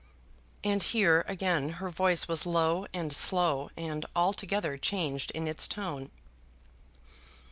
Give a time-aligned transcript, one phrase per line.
[0.63, 6.09] And here again her voice was low and slow, and altogether changed in its tone.